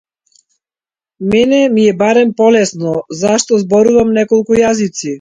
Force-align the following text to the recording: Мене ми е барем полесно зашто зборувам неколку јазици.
Мене 1.31 1.69
ми 1.69 1.83
е 1.91 1.93
барем 1.99 2.29
полесно 2.41 2.95
зашто 3.23 3.63
зборувам 3.65 4.15
неколку 4.21 4.63
јазици. 4.67 5.09